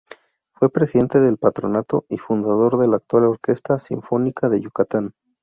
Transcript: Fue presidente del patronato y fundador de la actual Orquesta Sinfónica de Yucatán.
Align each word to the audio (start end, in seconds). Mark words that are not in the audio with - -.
Fue 0.53 0.71
presidente 0.71 1.19
del 1.19 1.37
patronato 1.37 2.05
y 2.09 2.17
fundador 2.17 2.79
de 2.79 2.87
la 2.87 2.95
actual 2.95 3.25
Orquesta 3.25 3.77
Sinfónica 3.77 4.49
de 4.49 4.59
Yucatán. 4.59 5.13